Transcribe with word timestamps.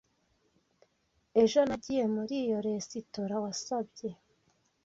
Ejo, 1.41 1.59
nagiye 1.69 2.05
muri 2.15 2.33
iyo 2.43 2.57
resitora 2.67 3.35
wasabye. 3.43 4.09